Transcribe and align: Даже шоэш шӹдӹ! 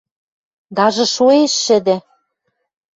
Даже 0.77 1.03
шоэш 1.15 1.53
шӹдӹ! 1.63 1.97